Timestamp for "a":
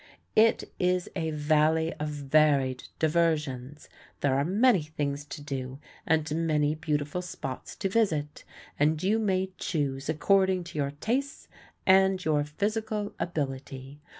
1.15-1.29